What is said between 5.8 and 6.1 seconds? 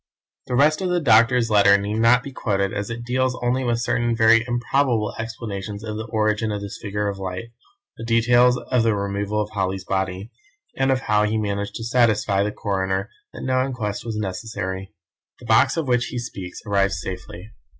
of the